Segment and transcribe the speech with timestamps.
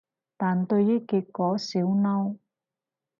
[0.35, 2.35] 但對於結果少嬲